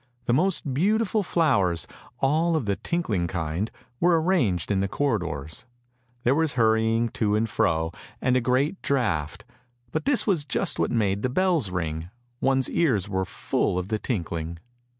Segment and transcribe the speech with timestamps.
[0.25, 1.85] The most beautiful flowers,
[2.21, 3.69] all of the tinkling kind,
[3.99, 5.67] were arranged in the corridors;
[6.23, 9.45] there was hurrying to and fro, and a great draught,
[9.91, 12.09] but this was just what made the bells ring,
[12.39, 14.57] one's ears were full of the tinkling.